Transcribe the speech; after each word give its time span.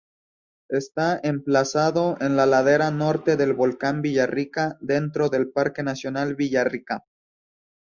Está 0.71 1.19
emplazado 1.21 2.17
en 2.21 2.35
la 2.35 2.47
ladera 2.47 2.89
norte 2.89 3.37
del 3.37 3.53
Volcán 3.53 4.01
Villarrica, 4.01 4.79
dentro 4.81 5.29
del 5.29 5.51
Parque 5.51 5.83
nacional 5.83 6.33
Villarrica. 6.33 7.05